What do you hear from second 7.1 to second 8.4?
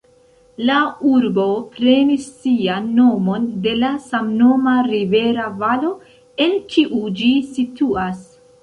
ĝi situas.